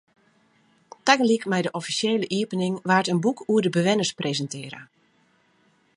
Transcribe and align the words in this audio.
Tagelyk 1.05 1.43
mei 1.51 1.61
de 1.65 1.71
offisjele 1.79 2.27
iepening 2.37 2.75
waard 2.89 3.07
in 3.13 3.23
boek 3.23 3.39
oer 3.51 3.63
de 3.65 3.73
bewenners 3.77 4.17
presintearre. 4.19 4.81